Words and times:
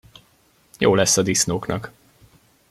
Jó 0.79 0.95
lesz 0.95 1.17
a 1.17 1.21
disznóknak. 1.21 1.91